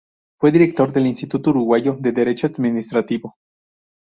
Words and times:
Fue 0.39 0.51
director 0.51 0.91
del 0.91 1.05
Instituto 1.05 1.51
Uruguayo 1.51 1.95
de 1.99 2.11
Derecho 2.11 2.47
Administrativo. 2.47 3.35